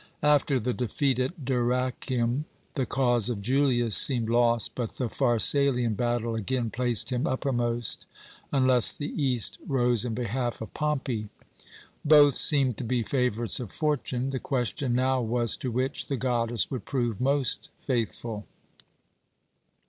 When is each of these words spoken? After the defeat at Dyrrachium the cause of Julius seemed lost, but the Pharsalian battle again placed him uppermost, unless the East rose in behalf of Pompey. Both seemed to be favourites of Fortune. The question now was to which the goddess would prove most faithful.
After 0.23 0.59
the 0.59 0.73
defeat 0.73 1.19
at 1.19 1.45
Dyrrachium 1.45 2.45
the 2.73 2.87
cause 2.87 3.29
of 3.29 3.39
Julius 3.43 3.95
seemed 3.95 4.29
lost, 4.31 4.73
but 4.73 4.93
the 4.93 5.09
Pharsalian 5.09 5.93
battle 5.95 6.33
again 6.33 6.71
placed 6.71 7.11
him 7.11 7.27
uppermost, 7.27 8.07
unless 8.51 8.93
the 8.93 9.09
East 9.23 9.59
rose 9.67 10.03
in 10.03 10.15
behalf 10.15 10.59
of 10.59 10.73
Pompey. 10.73 11.29
Both 12.03 12.35
seemed 12.37 12.77
to 12.77 12.83
be 12.83 13.03
favourites 13.03 13.59
of 13.59 13.71
Fortune. 13.71 14.31
The 14.31 14.39
question 14.39 14.95
now 14.95 15.21
was 15.21 15.55
to 15.57 15.69
which 15.69 16.07
the 16.07 16.17
goddess 16.17 16.71
would 16.71 16.85
prove 16.85 17.21
most 17.21 17.69
faithful. 17.79 18.47